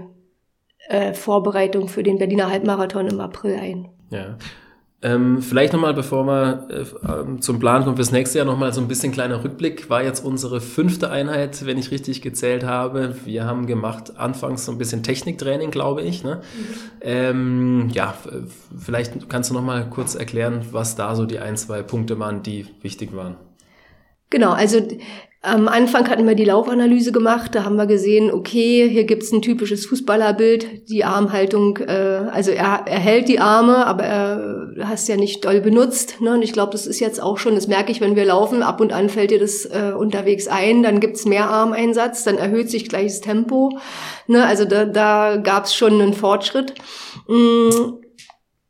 äh, 0.89 1.13
Vorbereitung 1.13 1.87
für 1.87 2.03
den 2.03 2.17
Berliner 2.17 2.49
Halbmarathon 2.49 3.07
im 3.07 3.19
April 3.19 3.55
ein. 3.55 3.89
Ja. 4.09 4.37
Ähm, 5.01 5.41
vielleicht 5.41 5.73
nochmal, 5.73 5.93
bevor 5.93 6.25
wir 6.25 6.67
äh, 6.69 7.11
ähm, 7.11 7.41
zum 7.41 7.59
Plan 7.59 7.83
kommen 7.83 7.95
fürs 7.95 8.11
nächste 8.11 8.39
Jahr, 8.39 8.47
nochmal 8.47 8.73
so 8.73 8.81
ein 8.81 8.87
bisschen 8.87 9.11
kleiner 9.11 9.43
Rückblick. 9.43 9.89
War 9.89 10.03
jetzt 10.03 10.23
unsere 10.25 10.61
fünfte 10.61 11.11
Einheit, 11.11 11.65
wenn 11.65 11.77
ich 11.77 11.91
richtig 11.91 12.21
gezählt 12.21 12.63
habe. 12.63 13.15
Wir 13.25 13.45
haben 13.45 13.67
gemacht 13.67 14.17
anfangs 14.17 14.65
so 14.65 14.71
ein 14.71 14.77
bisschen 14.77 15.03
Techniktraining, 15.03 15.69
glaube 15.69 16.01
ich. 16.01 16.23
Ne? 16.23 16.35
Mhm. 16.35 16.75
Ähm, 17.01 17.89
ja, 17.91 18.15
vielleicht 18.77 19.29
kannst 19.29 19.51
du 19.51 19.53
nochmal 19.53 19.89
kurz 19.89 20.15
erklären, 20.15 20.65
was 20.71 20.95
da 20.95 21.15
so 21.15 21.25
die 21.25 21.39
ein, 21.39 21.57
zwei 21.57 21.83
Punkte 21.83 22.17
waren, 22.17 22.41
die 22.41 22.65
wichtig 22.81 23.15
waren. 23.15 23.35
Genau, 24.29 24.53
also 24.53 24.81
am 25.45 25.67
Anfang 25.67 26.09
hatten 26.09 26.27
wir 26.27 26.35
die 26.35 26.45
Laufanalyse 26.45 27.11
gemacht, 27.11 27.53
da 27.53 27.63
haben 27.63 27.75
wir 27.75 27.85
gesehen, 27.85 28.31
okay, 28.31 28.89
hier 28.89 29.03
gibt's 29.03 29.31
ein 29.31 29.41
typisches 29.41 29.85
Fußballerbild, 29.85 30.89
die 30.89 31.03
Armhaltung, 31.03 31.77
äh, 31.77 32.27
also 32.31 32.51
er, 32.51 32.83
er 32.85 32.99
hält 32.99 33.29
die 33.29 33.39
Arme, 33.39 33.85
aber 33.85 34.03
er 34.03 34.73
hast 34.83 35.07
ja 35.07 35.17
nicht 35.17 35.45
doll 35.45 35.61
benutzt. 35.61 36.19
Ne? 36.19 36.33
Und 36.33 36.41
ich 36.41 36.51
glaube, 36.51 36.71
das 36.71 36.87
ist 36.87 36.99
jetzt 36.99 37.21
auch 37.21 37.37
schon, 37.37 37.55
das 37.55 37.67
merke 37.67 37.91
ich, 37.91 38.01
wenn 38.01 38.15
wir 38.15 38.25
laufen, 38.25 38.63
ab 38.63 38.81
und 38.81 38.91
an 38.91 39.09
fällt 39.09 39.31
dir 39.31 39.39
das 39.39 39.65
äh, 39.65 39.93
unterwegs 39.97 40.47
ein, 40.47 40.83
dann 40.83 40.99
gibt's 40.99 41.25
mehr 41.25 41.49
Armeinsatz, 41.49 42.23
dann 42.23 42.37
erhöht 42.37 42.69
sich 42.69 42.89
gleich 42.89 43.07
das 43.07 43.21
Tempo. 43.21 43.77
Ne? 44.27 44.43
Also 44.45 44.65
da, 44.65 44.85
da 44.85 45.37
gab's 45.37 45.75
schon 45.75 46.01
einen 46.01 46.13
Fortschritt. 46.13 46.73
Mm, 47.27 47.69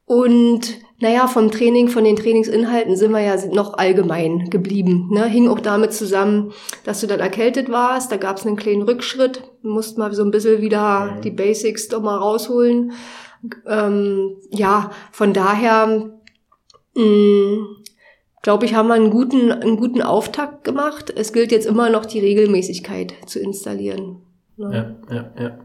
und 0.06 0.85
naja, 1.00 1.28
vom 1.28 1.52
Training, 1.52 1.90
von 1.90 2.06
den 2.06 2.16
Trainingsinhalten 2.16 2.96
sind 2.96 3.12
wir 3.12 3.20
ja 3.20 3.36
noch 3.48 3.78
allgemein 3.78 4.50
geblieben. 4.50 5.10
Ne? 5.12 5.26
Hing 5.26 5.50
auch 5.50 5.60
damit 5.60 5.92
zusammen, 5.92 6.54
dass 6.86 7.02
du 7.02 7.08
dann 7.08 7.20
erkältet 7.20 7.70
warst. 7.70 8.12
Da 8.12 8.18
gab 8.18 8.38
es 8.38 8.46
einen 8.46 8.56
kleinen 8.56 8.84
Rückschritt. 8.84 9.44
Musst 9.62 9.98
mal 9.98 10.14
so 10.14 10.24
ein 10.24 10.32
bisschen 10.32 10.62
wieder 10.62 11.20
die 11.24 11.32
Basics 11.32 11.90
doch 11.90 12.02
mal 12.02 12.18
rausholen. 12.18 12.94
Ähm, 13.68 14.38
ja, 14.52 14.92
von 15.12 15.34
daher 15.34 16.12
mm, 16.96 17.58
glaube 18.42 18.66
ich, 18.66 18.74
haben 18.74 18.88
wir 18.88 18.94
einen 18.94 19.12
guten, 19.12 19.52
einen 19.52 19.76
guten 19.76 20.02
Auftakt 20.02 20.64
gemacht. 20.64 21.14
Es 21.14 21.34
gilt 21.34 21.52
jetzt 21.52 21.68
immer 21.68 21.90
noch 21.90 22.06
die 22.06 22.22
Regelmäßigkeit 22.22 23.14
zu 23.26 23.40
installieren. 23.40 24.22
Ne? 24.56 24.96
Ja, 25.10 25.16
ja, 25.16 25.32
ja. 25.44 25.60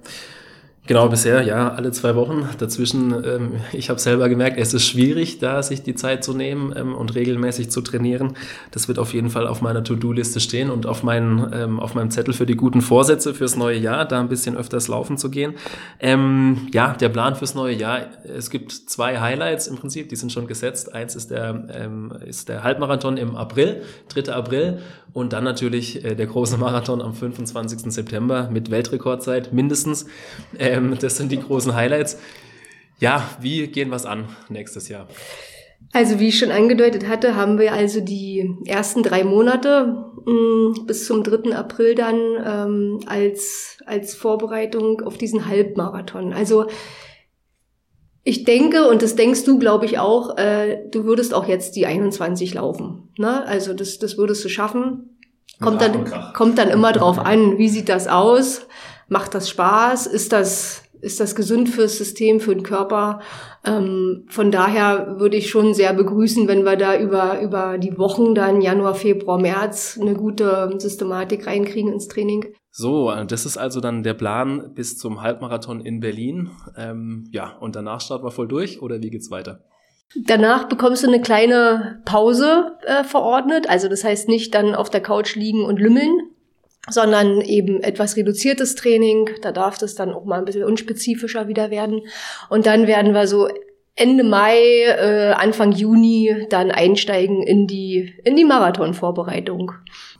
Genau, 0.90 1.08
bisher, 1.08 1.42
ja, 1.42 1.68
alle 1.68 1.92
zwei 1.92 2.16
Wochen. 2.16 2.48
Dazwischen, 2.58 3.12
ähm, 3.24 3.52
ich 3.72 3.90
habe 3.90 4.00
selber 4.00 4.28
gemerkt, 4.28 4.58
es 4.58 4.74
ist 4.74 4.88
schwierig, 4.88 5.38
da 5.38 5.62
sich 5.62 5.84
die 5.84 5.94
Zeit 5.94 6.24
zu 6.24 6.34
nehmen 6.34 6.74
ähm, 6.76 6.96
und 6.96 7.14
regelmäßig 7.14 7.70
zu 7.70 7.80
trainieren. 7.80 8.36
Das 8.72 8.88
wird 8.88 8.98
auf 8.98 9.14
jeden 9.14 9.30
Fall 9.30 9.46
auf 9.46 9.62
meiner 9.62 9.84
To-Do-Liste 9.84 10.40
stehen 10.40 10.68
und 10.68 10.86
auf, 10.86 11.04
meinen, 11.04 11.48
ähm, 11.54 11.78
auf 11.78 11.94
meinem 11.94 12.10
Zettel 12.10 12.34
für 12.34 12.44
die 12.44 12.56
guten 12.56 12.80
Vorsätze 12.80 13.34
fürs 13.34 13.54
neue 13.54 13.78
Jahr, 13.78 14.04
da 14.04 14.18
ein 14.18 14.28
bisschen 14.28 14.56
öfters 14.56 14.88
laufen 14.88 15.16
zu 15.16 15.30
gehen. 15.30 15.54
Ähm, 16.00 16.66
ja, 16.72 16.92
der 16.94 17.08
Plan 17.08 17.36
fürs 17.36 17.54
neue 17.54 17.76
Jahr, 17.76 18.00
es 18.24 18.50
gibt 18.50 18.72
zwei 18.72 19.20
Highlights 19.20 19.68
im 19.68 19.76
Prinzip, 19.76 20.08
die 20.08 20.16
sind 20.16 20.32
schon 20.32 20.48
gesetzt. 20.48 20.92
Eins 20.92 21.14
ist 21.14 21.30
der, 21.30 21.68
ähm, 21.72 22.12
ist 22.26 22.48
der 22.48 22.64
Halbmarathon 22.64 23.16
im 23.16 23.36
April, 23.36 23.82
3. 24.08 24.32
April 24.32 24.80
und 25.12 25.32
dann 25.32 25.44
natürlich 25.44 26.04
äh, 26.04 26.14
der 26.14 26.26
große 26.26 26.56
Marathon 26.56 27.02
am 27.02 27.14
25. 27.14 27.92
September 27.92 28.48
mit 28.50 28.70
Weltrekordzeit 28.70 29.52
mindestens. 29.52 30.06
Ähm, 30.80 30.98
das 30.98 31.16
sind 31.16 31.30
die 31.30 31.40
großen 31.40 31.74
Highlights. 31.74 32.18
Ja, 32.98 33.28
wie 33.40 33.66
gehen 33.66 33.88
wir 33.88 33.96
es 33.96 34.06
an 34.06 34.28
nächstes 34.48 34.88
Jahr? 34.88 35.08
Also 35.92 36.20
wie 36.20 36.28
ich 36.28 36.38
schon 36.38 36.50
angedeutet 36.50 37.08
hatte, 37.08 37.34
haben 37.34 37.58
wir 37.58 37.72
also 37.72 38.00
die 38.00 38.56
ersten 38.66 39.02
drei 39.02 39.24
Monate 39.24 40.04
mh, 40.26 40.32
mm, 40.32 40.86
bis 40.86 41.06
zum 41.06 41.24
3. 41.24 41.56
April 41.56 41.94
dann 41.94 42.18
ähm, 42.44 43.00
als, 43.06 43.78
als 43.86 44.14
Vorbereitung 44.14 45.00
auf 45.00 45.16
diesen 45.16 45.46
Halbmarathon. 45.46 46.32
Also 46.32 46.66
Ich 48.22 48.44
denke, 48.44 48.86
und 48.86 49.00
das 49.00 49.16
denkst 49.16 49.44
du, 49.44 49.58
glaube 49.58 49.86
ich, 49.86 49.98
auch, 49.98 50.36
äh, 50.36 50.86
du 50.90 51.04
würdest 51.04 51.32
auch 51.32 51.48
jetzt 51.48 51.74
die 51.74 51.86
21 51.86 52.54
laufen. 52.54 53.08
Ne? 53.16 53.46
Also 53.46 53.72
das, 53.72 53.98
das 53.98 54.18
würdest 54.18 54.44
du 54.44 54.50
schaffen. 54.50 55.16
Kommt 55.60 55.80
dann, 55.80 56.04
kommt 56.34 56.58
dann 56.58 56.68
immer 56.68 56.92
drauf 56.92 57.18
an, 57.18 57.58
wie 57.58 57.68
sieht 57.68 57.88
das 57.88 58.08
aus? 58.08 58.66
Macht 59.10 59.34
das 59.34 59.50
Spaß? 59.50 60.06
Ist 60.06 60.32
das, 60.32 60.84
ist 61.00 61.18
das 61.18 61.34
gesund 61.34 61.68
fürs 61.68 61.98
System, 61.98 62.38
für 62.38 62.54
den 62.54 62.62
Körper? 62.62 63.20
Ähm, 63.64 64.24
von 64.28 64.52
daher 64.52 65.16
würde 65.18 65.36
ich 65.36 65.50
schon 65.50 65.74
sehr 65.74 65.92
begrüßen, 65.92 66.46
wenn 66.46 66.64
wir 66.64 66.76
da 66.76 66.96
über, 66.96 67.40
über 67.40 67.76
die 67.76 67.98
Wochen 67.98 68.36
dann 68.36 68.60
Januar, 68.60 68.94
Februar, 68.94 69.40
März 69.40 69.98
eine 70.00 70.14
gute 70.14 70.72
Systematik 70.78 71.48
reinkriegen 71.48 71.92
ins 71.92 72.06
Training. 72.06 72.54
So, 72.70 73.12
das 73.26 73.46
ist 73.46 73.56
also 73.56 73.80
dann 73.80 74.04
der 74.04 74.14
Plan 74.14 74.74
bis 74.74 74.96
zum 74.96 75.22
Halbmarathon 75.22 75.80
in 75.80 75.98
Berlin. 75.98 76.50
Ähm, 76.76 77.28
ja, 77.32 77.56
und 77.58 77.74
danach 77.74 78.00
starten 78.00 78.24
wir 78.24 78.30
voll 78.30 78.46
durch 78.46 78.80
oder 78.80 79.02
wie 79.02 79.10
geht's 79.10 79.32
weiter? 79.32 79.64
Danach 80.24 80.68
bekommst 80.68 81.02
du 81.02 81.08
eine 81.08 81.20
kleine 81.20 82.00
Pause 82.04 82.76
äh, 82.86 83.02
verordnet. 83.02 83.68
Also 83.68 83.88
das 83.88 84.04
heißt 84.04 84.28
nicht 84.28 84.54
dann 84.54 84.76
auf 84.76 84.88
der 84.88 85.00
Couch 85.00 85.34
liegen 85.34 85.64
und 85.64 85.80
lümmeln, 85.80 86.30
sondern 86.88 87.40
eben 87.40 87.82
etwas 87.82 88.16
reduziertes 88.16 88.74
Training. 88.74 89.30
Da 89.42 89.52
darf 89.52 89.78
das 89.78 89.94
dann 89.94 90.12
auch 90.12 90.24
mal 90.24 90.38
ein 90.38 90.44
bisschen 90.44 90.64
unspezifischer 90.64 91.48
wieder 91.48 91.70
werden. 91.70 92.02
Und 92.48 92.66
dann 92.66 92.86
werden 92.86 93.12
wir 93.14 93.26
so 93.26 93.48
Ende 93.96 94.24
Mai, 94.24 94.56
äh, 94.86 95.32
Anfang 95.32 95.72
Juni 95.72 96.46
dann 96.48 96.70
einsteigen 96.70 97.42
in 97.42 97.66
die, 97.66 98.14
in 98.24 98.34
die 98.34 98.46
Marathonvorbereitung. 98.46 99.72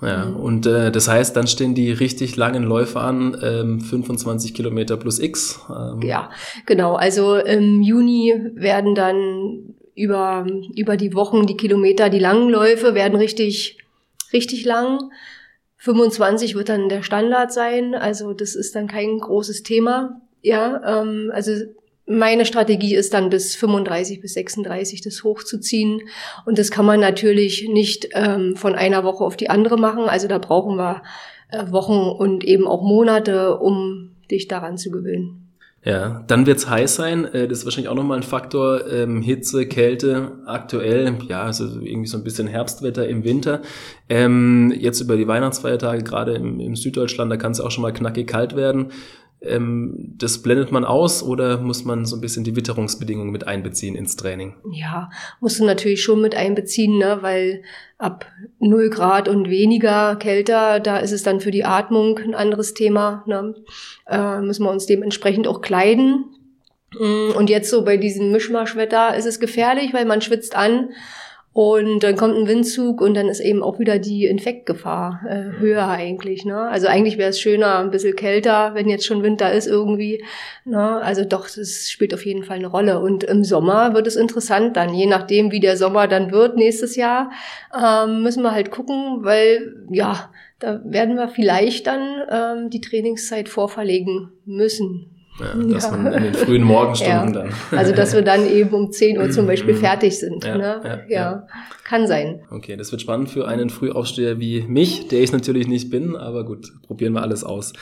Ja, 0.03 0.25
und 0.25 0.67
äh, 0.67 0.93
das 0.93 1.09
heißt, 1.09 1.35
dann 1.35 1.47
stehen 1.47 1.75
die 1.75 1.91
richtig 1.91 2.37
langen 2.37 2.63
Läufe 2.63 3.01
an, 3.01 3.41
ähm, 3.43 3.81
25 3.81 4.53
Kilometer 4.53 4.99
plus 4.99 5.19
X. 5.19 5.61
Ähm. 5.71 6.03
Ja, 6.03 6.31
genau. 6.67 6.95
Also 6.97 7.37
im 7.37 7.81
Juni 7.81 8.35
werden 8.55 8.95
dann 8.95 9.75
über, 9.95 10.47
über 10.77 10.99
die 10.99 11.15
Wochen 11.15 11.47
die 11.47 11.57
Kilometer, 11.57 12.11
die 12.11 12.19
langen 12.19 12.51
Läufe 12.51 12.95
werden 12.95 13.17
richtig, 13.17 13.79
richtig 14.33 14.65
lang. 14.67 15.11
25 15.81 16.55
wird 16.55 16.69
dann 16.69 16.91
der 16.91 17.03
Standard 17.03 17.53
sein, 17.53 17.95
also 17.95 18.35
das 18.35 18.55
ist 18.55 18.75
dann 18.75 18.87
kein 18.87 19.19
großes 19.19 19.63
Thema. 19.63 20.21
Ja, 20.43 21.01
ähm, 21.01 21.31
also 21.33 21.53
meine 22.07 22.45
Strategie 22.45 22.95
ist 22.95 23.15
dann 23.15 23.31
bis 23.31 23.57
35 23.57 24.21
bis 24.21 24.35
36 24.35 25.01
das 25.01 25.25
hochzuziehen. 25.25 26.03
Und 26.45 26.59
das 26.59 26.71
kann 26.71 26.85
man 26.85 27.01
natürlich 27.01 27.69
nicht 27.69 28.09
ähm, 28.13 28.57
von 28.57 28.75
einer 28.75 29.05
Woche 29.05 29.25
auf 29.25 29.37
die 29.37 29.49
andere 29.49 29.79
machen. 29.79 30.05
Also 30.05 30.29
da 30.29 30.39
brauchen 30.39 30.77
wir 30.77 31.03
äh, 31.51 31.71
Wochen 31.71 32.11
und 32.11 32.45
eben 32.45 32.67
auch 32.67 32.83
Monate, 32.83 33.57
um 33.59 34.17
dich 34.31 34.49
daran 34.49 34.77
zu 34.77 34.91
gewöhnen. 34.91 35.40
Ja, 35.83 36.25
dann 36.27 36.45
wird's 36.45 36.69
heiß 36.69 36.97
sein. 36.97 37.25
Äh, 37.25 37.49
das 37.49 37.59
ist 37.59 37.65
wahrscheinlich 37.65 37.89
auch 37.89 37.95
nochmal 37.95 38.19
ein 38.19 38.23
Faktor. 38.23 38.87
Ähm, 38.91 39.23
Hitze, 39.23 39.67
Kälte, 39.67 40.39
aktuell, 40.45 41.17
ja, 41.27 41.43
also 41.43 41.65
irgendwie 41.65 42.07
so 42.07 42.19
ein 42.19 42.25
bisschen 42.25 42.49
Herbstwetter 42.49 43.09
im 43.09 43.25
Winter. 43.25 43.63
Ähm, 44.09 44.75
jetzt 44.79 45.01
über 45.01 45.17
die 45.17 45.27
Weihnachtsfeiertage, 45.27 46.05
gerade 46.05 46.35
im, 46.35 46.61
im 46.61 46.77
Süddeutschland, 46.77 47.33
da 47.33 47.39
kann 47.39 47.53
es 47.53 47.61
auch 47.61 47.71
schon 47.71 47.83
mal 47.83 47.93
knackig 47.93 48.27
kalt 48.27 48.57
werden. 48.57 48.93
Ähm, 49.43 50.15
das 50.19 50.43
blendet 50.43 50.71
man 50.71 50.85
aus 50.85 51.23
oder 51.23 51.59
muss 51.59 51.85
man 51.85 52.05
so 52.05 52.17
ein 52.17 52.21
bisschen 52.21 52.45
die 52.45 52.57
Witterungsbedingungen 52.57 53.33
mit 53.33 53.47
einbeziehen 53.47 53.95
ins 53.95 54.17
Training? 54.17 54.55
Ja, 54.71 55.09
musst 55.41 55.61
du 55.61 55.65
natürlich 55.65 56.03
schon 56.03 56.21
mit 56.21 56.35
einbeziehen, 56.35 56.99
ne? 56.99 57.19
weil 57.23 57.63
ab 58.01 58.27
0 58.59 58.89
Grad 58.91 59.29
und 59.29 59.51
weniger 59.51 60.17
kälter, 60.17 60.81
da 60.81 60.97
ist 60.97 61.13
es 61.13 61.23
dann 61.23 61.41
für 61.41 61.51
die 61.51 61.65
Atmung 61.65 62.19
ein 62.19 62.35
anderes 62.35 62.75
Thema. 62.75 63.23
Ne? 63.27 63.55
Äh, 64.09 64.41
müssen 64.41 64.65
wir 64.65 64.71
uns 64.71 64.87
dementsprechend 64.87 65.47
auch 65.47 65.61
kleiden. 65.61 66.25
Mm, 66.99 67.33
und 67.37 67.51
jetzt 67.51 67.71
so 67.71 67.85
bei 67.85 67.99
diesem 67.99 68.33
Mischmaschwetter 68.33 69.15
ist 69.17 69.27
es 69.27 69.39
gefährlich, 69.39 69.93
weil 69.93 70.07
man 70.07 70.23
schwitzt 70.23 70.57
an 70.57 70.91
und 71.53 72.05
dann 72.05 72.15
kommt 72.15 72.37
ein 72.37 72.47
Windzug 72.47 73.01
und 73.01 73.15
dann 73.15 73.29
ist 73.29 73.41
eben 73.41 73.65
auch 73.65 73.81
wieder 73.81 73.99
die 73.99 74.27
Infektgefahr 74.27 75.23
äh, 75.29 75.59
höher 75.59 75.89
eigentlich. 75.89 76.45
Ne? 76.45 76.57
Also 76.57 76.87
eigentlich 76.87 77.19
wäre 77.19 77.31
es 77.31 77.41
schöner, 77.41 77.81
ein 77.81 77.91
bisschen 77.91 78.15
kälter, 78.15 78.75
wenn 78.75 78.89
jetzt 78.89 79.05
schon 79.05 79.25
Winter 79.25 79.51
ist 79.53 79.67
irgendwie. 79.67 80.23
Ne? 80.65 80.81
Also 81.03 81.25
doch, 81.25 81.49
das 81.51 81.91
spielt 81.91 82.15
auf 82.15 82.25
jeden 82.25 82.45
Fall 82.45 82.59
eine 82.59 82.69
Rolle. 82.69 83.01
Und 83.01 83.25
im 83.25 83.43
Sommer 83.43 83.95
wird 83.95 84.07
es 84.07 84.15
interessant 84.15 84.77
dann, 84.77 84.95
je 84.95 85.07
nachdem, 85.07 85.51
wie 85.51 85.59
der 85.59 85.77
Sommer 85.77 86.07
dann 86.07 86.31
wird 86.31 86.57
nächstes 86.57 86.95
Jahr, 86.95 87.33
ähm, 87.77 88.23
müssen 88.23 88.45
wir 88.45 88.53
halt 88.53 88.71
gucken, 88.71 89.25
weil 89.25 89.75
ja, 89.91 90.31
da 90.61 90.81
werden 90.85 91.17
wir 91.17 91.29
vielleicht 91.29 91.89
dann 91.89 92.23
ähm, 92.31 92.71
die 92.71 92.81
Trainingszeit 92.81 93.49
vorverlegen 93.49 94.31
müssen. 94.45 95.20
Ja, 95.41 95.55
dass 95.75 95.85
ja. 95.85 95.97
man 95.97 96.13
in 96.13 96.23
den 96.25 96.35
frühen 96.35 96.63
Morgenstunden 96.65 97.35
ja. 97.35 97.43
dann. 97.43 97.53
Also 97.71 97.95
dass 97.95 98.15
wir 98.15 98.23
dann 98.23 98.47
eben 98.51 98.71
um 98.71 98.93
10 98.93 99.19
Uhr 99.19 99.31
zum 99.31 99.47
Beispiel 99.47 99.75
fertig 99.75 100.19
sind. 100.19 100.45
Ja, 100.45 100.57
ne? 100.57 101.05
ja, 101.09 101.47
kann 101.85 102.07
sein. 102.07 102.43
Okay, 102.51 102.77
das 102.77 102.93
wird 102.93 103.03
spannend 103.03 103.31
für 103.31 103.49
einen 103.49 103.71
Frühaufsteher 103.71 104.39
wie 104.39 104.63
mich, 104.63 105.09
der 105.09 105.23
ich 105.23 105.33
natürlich 105.33 105.67
nicht 105.67 105.91
bin, 105.91 106.17
aber 106.17 106.45
gut, 106.45 106.73
probieren 106.83 107.13
wir 107.15 107.23
alles 107.23 107.45
aus. 107.45 107.73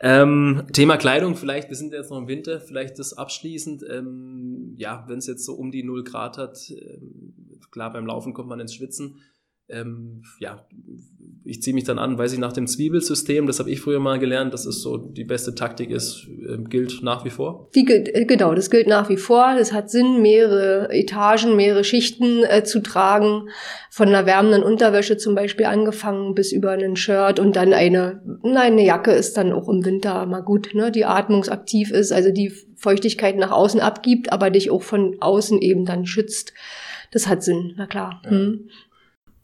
Ähm, 0.00 0.64
Thema 0.72 0.96
Kleidung, 0.96 1.34
vielleicht, 1.34 1.70
wir 1.70 1.76
sind 1.76 1.92
jetzt 1.92 2.10
noch 2.10 2.18
im 2.18 2.28
Winter, 2.28 2.60
vielleicht 2.60 2.98
das 2.98 3.16
abschließend, 3.16 3.84
ähm, 3.90 4.74
ja, 4.76 5.04
wenn 5.08 5.18
es 5.18 5.26
jetzt 5.26 5.46
so 5.46 5.54
um 5.54 5.70
die 5.70 5.82
0 5.82 6.04
Grad 6.04 6.36
hat, 6.36 6.58
ähm, 6.70 7.32
klar, 7.70 7.92
beim 7.92 8.06
Laufen 8.06 8.34
kommt 8.34 8.48
man 8.48 8.60
ins 8.60 8.74
Schwitzen. 8.74 9.16
Ähm, 9.68 10.22
ja, 10.40 10.66
ich 11.44 11.62
ziehe 11.62 11.74
mich 11.74 11.84
dann 11.84 11.98
an, 11.98 12.16
weiß 12.16 12.32
ich, 12.32 12.38
nach 12.38 12.52
dem 12.52 12.66
Zwiebelsystem, 12.66 13.46
das 13.46 13.58
habe 13.58 13.70
ich 13.70 13.80
früher 13.80 14.00
mal 14.00 14.18
gelernt, 14.18 14.54
dass 14.54 14.64
es 14.64 14.82
so 14.82 14.96
die 14.96 15.24
beste 15.24 15.54
Taktik 15.54 15.90
ist, 15.90 16.26
äh, 16.26 16.56
gilt 16.68 17.02
nach 17.02 17.24
wie 17.24 17.30
vor? 17.30 17.68
Die 17.74 17.86
äh, 17.86 18.24
genau, 18.24 18.54
das 18.54 18.70
gilt 18.70 18.86
nach 18.86 19.08
wie 19.08 19.16
vor. 19.16 19.54
Das 19.58 19.72
hat 19.72 19.90
Sinn, 19.90 20.22
mehrere 20.22 20.90
Etagen, 20.90 21.56
mehrere 21.56 21.84
Schichten 21.84 22.44
äh, 22.44 22.64
zu 22.64 22.80
tragen, 22.80 23.48
von 23.90 24.08
einer 24.08 24.26
wärmenden 24.26 24.62
Unterwäsche 24.62 25.16
zum 25.16 25.34
Beispiel 25.34 25.66
angefangen 25.66 26.34
bis 26.34 26.52
über 26.52 26.72
einen 26.72 26.96
Shirt 26.96 27.38
und 27.38 27.56
dann 27.56 27.72
eine, 27.72 28.22
nein, 28.42 28.72
eine 28.72 28.84
Jacke 28.84 29.12
ist 29.12 29.36
dann 29.36 29.52
auch 29.52 29.68
im 29.68 29.84
Winter 29.84 30.24
mal 30.26 30.40
gut, 30.40 30.70
ne, 30.74 30.90
die 30.90 31.04
atmungsaktiv 31.04 31.90
ist, 31.90 32.12
also 32.12 32.30
die 32.30 32.52
Feuchtigkeit 32.76 33.36
nach 33.36 33.50
außen 33.50 33.80
abgibt, 33.80 34.32
aber 34.32 34.50
dich 34.50 34.70
auch 34.70 34.82
von 34.82 35.16
außen 35.20 35.60
eben 35.60 35.84
dann 35.84 36.06
schützt. 36.06 36.52
Das 37.14 37.28
hat 37.28 37.44
Sinn, 37.44 37.74
na 37.76 37.86
klar. 37.86 38.20
Ja. 38.24 38.30
Hm. 38.30 38.70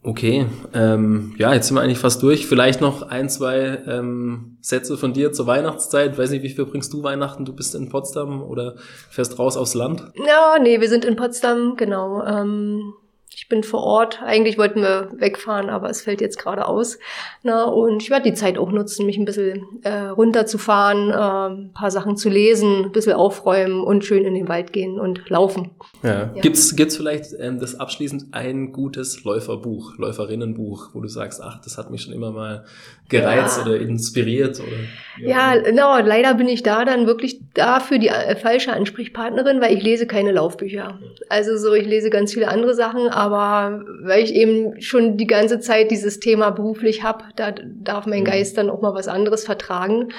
Okay, 0.03 0.47
ähm, 0.73 1.35
ja, 1.37 1.53
jetzt 1.53 1.67
sind 1.67 1.77
wir 1.77 1.81
eigentlich 1.81 1.99
fast 1.99 2.23
durch. 2.23 2.47
Vielleicht 2.47 2.81
noch 2.81 3.03
ein, 3.03 3.29
zwei 3.29 3.83
ähm, 3.87 4.57
Sätze 4.59 4.97
von 4.97 5.13
dir 5.13 5.31
zur 5.31 5.45
Weihnachtszeit. 5.45 6.17
Weiß 6.17 6.31
nicht, 6.31 6.41
wie 6.41 6.49
viel 6.49 6.65
bringst 6.65 6.91
du 6.91 7.03
Weihnachten? 7.03 7.45
Du 7.45 7.53
bist 7.53 7.75
in 7.75 7.89
Potsdam 7.89 8.41
oder 8.41 8.77
fährst 9.11 9.37
raus 9.37 9.57
aufs 9.57 9.75
Land? 9.75 10.11
Ja, 10.25 10.57
nee, 10.59 10.81
wir 10.81 10.89
sind 10.89 11.05
in 11.05 11.15
Potsdam, 11.15 11.75
genau. 11.77 12.23
Ähm, 12.25 12.93
ich 13.33 13.47
bin 13.47 13.63
vor 13.63 13.81
Ort. 13.81 14.21
Eigentlich 14.21 14.57
wollten 14.57 14.81
wir 14.81 15.09
wegfahren, 15.15 15.69
aber 15.69 15.89
es 15.89 16.01
fällt 16.01 16.19
jetzt 16.19 16.37
gerade 16.37 16.67
aus. 16.67 16.99
Na, 17.43 17.63
und 17.63 18.03
ich 18.03 18.09
werde 18.09 18.29
die 18.29 18.33
Zeit 18.33 18.57
auch 18.57 18.71
nutzen, 18.71 19.05
mich 19.05 19.17
ein 19.17 19.23
bisschen 19.23 19.65
äh, 19.83 20.07
runterzufahren, 20.07 21.09
äh, 21.09 21.63
ein 21.63 21.71
paar 21.73 21.91
Sachen 21.91 22.17
zu 22.17 22.27
lesen, 22.27 22.85
ein 22.85 22.91
bisschen 22.91 23.13
aufräumen 23.13 23.81
und 23.81 24.03
schön 24.03 24.25
in 24.25 24.35
den 24.35 24.49
Wald 24.49 24.73
gehen 24.73 24.99
und 24.99 25.29
laufen. 25.29 25.71
Ja. 26.03 26.31
ja. 26.35 26.41
Gibt's 26.41 26.75
gibt's 26.75 26.97
vielleicht 26.97 27.27
ähm, 27.39 27.59
das 27.59 27.79
abschließend 27.79 28.33
ein 28.33 28.73
gutes 28.73 29.23
Läuferbuch, 29.23 29.97
Läuferinnenbuch, 29.97 30.89
wo 30.93 30.99
du 30.99 31.07
sagst, 31.07 31.41
ach, 31.41 31.61
das 31.61 31.77
hat 31.77 31.89
mich 31.89 32.01
schon 32.01 32.13
immer 32.13 32.31
mal 32.31 32.65
gereizt 33.11 33.59
ja. 33.59 33.65
oder 33.65 33.79
inspiriert? 33.79 34.59
Oder, 34.59 35.25
ja, 35.25 35.53
ja 35.53 35.61
genau. 35.61 35.99
Leider 35.99 36.33
bin 36.33 36.47
ich 36.47 36.63
da 36.63 36.83
dann 36.83 37.05
wirklich 37.05 37.39
dafür 37.53 37.99
die 37.99 38.07
äh, 38.07 38.35
falsche 38.35 38.73
Ansprechpartnerin, 38.73 39.61
weil 39.61 39.75
ich 39.75 39.83
lese 39.83 40.07
keine 40.07 40.31
Laufbücher. 40.31 40.99
Also 41.29 41.57
so, 41.57 41.73
ich 41.73 41.85
lese 41.85 42.09
ganz 42.09 42.33
viele 42.33 42.47
andere 42.47 42.73
Sachen, 42.73 43.07
aber 43.21 43.83
weil 44.01 44.23
ich 44.23 44.33
eben 44.33 44.81
schon 44.81 45.15
die 45.15 45.27
ganze 45.27 45.59
Zeit 45.59 45.91
dieses 45.91 46.19
Thema 46.19 46.49
beruflich 46.49 47.03
habe, 47.03 47.25
da 47.35 47.51
darf 47.51 48.07
mein 48.07 48.21
mhm. 48.21 48.25
Geist 48.25 48.57
dann 48.57 48.71
auch 48.71 48.81
mal 48.81 48.95
was 48.95 49.07
anderes 49.07 49.45
vertragen. 49.45 50.09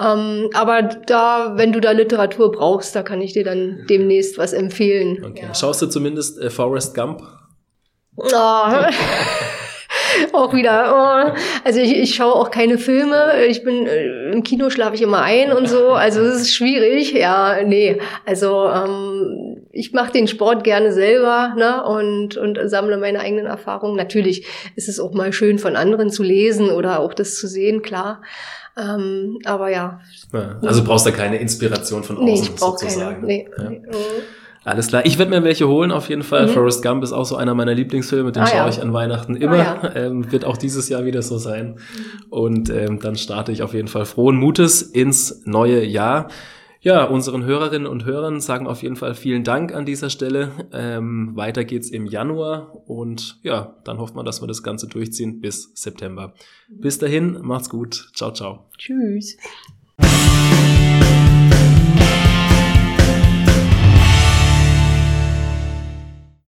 Ähm, 0.00 0.50
aber 0.54 0.82
da, 0.82 1.52
wenn 1.54 1.72
du 1.72 1.80
da 1.80 1.92
Literatur 1.92 2.50
brauchst, 2.50 2.96
da 2.96 3.04
kann 3.04 3.20
ich 3.20 3.32
dir 3.32 3.44
dann 3.44 3.84
demnächst 3.88 4.38
was 4.38 4.52
empfehlen. 4.52 5.24
Okay. 5.24 5.44
Ja. 5.46 5.54
Schaust 5.54 5.82
du 5.82 5.86
zumindest 5.86 6.40
äh, 6.40 6.50
Forrest 6.50 6.96
Gump? 6.96 7.22
Oh. 8.16 8.26
auch 10.32 10.52
wieder. 10.52 10.92
Oh. 10.92 11.38
Also 11.62 11.78
ich, 11.78 11.96
ich 11.96 12.16
schaue 12.16 12.34
auch 12.34 12.50
keine 12.50 12.78
Filme. 12.78 13.44
Ich 13.46 13.62
bin 13.62 13.86
äh, 13.86 14.32
im 14.32 14.42
Kino 14.42 14.68
schlafe 14.68 14.96
ich 14.96 15.02
immer 15.02 15.22
ein 15.22 15.52
und 15.52 15.68
so. 15.68 15.92
Also 15.92 16.22
es 16.22 16.42
ist 16.42 16.54
schwierig. 16.54 17.12
Ja, 17.12 17.62
nee. 17.64 18.00
Also 18.26 18.68
ähm, 18.68 19.47
ich 19.78 19.92
mache 19.92 20.12
den 20.12 20.26
Sport 20.26 20.64
gerne 20.64 20.92
selber 20.92 21.54
ne? 21.56 21.84
und 21.84 22.36
und 22.36 22.58
sammle 22.68 22.96
meine 22.98 23.20
eigenen 23.20 23.46
Erfahrungen. 23.46 23.96
Natürlich 23.96 24.44
ist 24.74 24.88
es 24.88 24.98
auch 24.98 25.12
mal 25.12 25.32
schön 25.32 25.58
von 25.58 25.76
anderen 25.76 26.10
zu 26.10 26.22
lesen 26.22 26.70
oder 26.70 26.98
auch 26.98 27.14
das 27.14 27.36
zu 27.36 27.46
sehen, 27.46 27.80
klar. 27.80 28.20
Ähm, 28.76 29.38
aber 29.44 29.70
ja. 29.70 30.00
ja. 30.32 30.58
Also 30.62 30.82
brauchst 30.84 31.06
du 31.06 31.12
keine 31.12 31.38
Inspiration 31.38 32.02
von 32.02 32.16
außen 32.16 32.26
nee, 32.26 32.40
ich 32.40 32.54
brauch 32.54 32.78
sozusagen. 32.78 33.20
Keine. 33.20 33.26
Nee, 33.26 33.48
ja. 33.56 33.70
nee. 33.70 33.82
Alles 34.64 34.88
klar. 34.88 35.06
Ich 35.06 35.18
werde 35.18 35.30
mir 35.30 35.44
welche 35.44 35.66
holen, 35.68 35.92
auf 35.92 36.08
jeden 36.08 36.22
Fall. 36.22 36.46
Mhm. 36.46 36.50
Forrest 36.50 36.82
Gump 36.82 37.02
ist 37.02 37.12
auch 37.12 37.24
so 37.24 37.36
einer 37.36 37.54
meiner 37.54 37.74
Lieblingsfilme, 37.74 38.32
den 38.32 38.42
ah, 38.42 38.46
schaue 38.46 38.58
ja. 38.58 38.68
ich 38.68 38.82
an 38.82 38.92
Weihnachten 38.92 39.36
immer. 39.36 39.54
Ah, 39.54 39.92
ja. 39.94 40.06
ähm, 40.06 40.30
wird 40.30 40.44
auch 40.44 40.56
dieses 40.56 40.88
Jahr 40.88 41.04
wieder 41.04 41.22
so 41.22 41.38
sein. 41.38 41.76
Und 42.28 42.68
ähm, 42.68 42.98
dann 43.00 43.16
starte 43.16 43.52
ich 43.52 43.62
auf 43.62 43.72
jeden 43.72 43.88
Fall 43.88 44.04
frohen 44.04 44.36
Mutes 44.36 44.82
ins 44.82 45.42
neue 45.46 45.84
Jahr. 45.84 46.28
Ja, 46.80 47.04
unseren 47.04 47.44
Hörerinnen 47.44 47.88
und 47.88 48.04
Hörern 48.04 48.40
sagen 48.40 48.68
auf 48.68 48.82
jeden 48.82 48.94
Fall 48.94 49.14
vielen 49.14 49.42
Dank 49.42 49.74
an 49.74 49.84
dieser 49.84 50.10
Stelle. 50.10 50.52
Ähm, 50.72 51.32
weiter 51.34 51.64
geht's 51.64 51.90
im 51.90 52.06
Januar 52.06 52.88
und 52.88 53.40
ja, 53.42 53.76
dann 53.84 53.98
hoffen 53.98 54.16
wir, 54.16 54.22
dass 54.22 54.40
wir 54.40 54.46
das 54.46 54.62
Ganze 54.62 54.86
durchziehen 54.86 55.40
bis 55.40 55.72
September. 55.74 56.34
Bis 56.68 56.98
dahin, 56.98 57.40
macht's 57.42 57.68
gut. 57.68 58.10
Ciao, 58.14 58.32
ciao. 58.32 58.66
Tschüss. 58.78 59.36